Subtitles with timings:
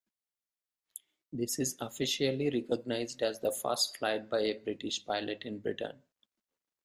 [1.31, 6.01] This is officially recognised as the first flight by a British pilot in Britain.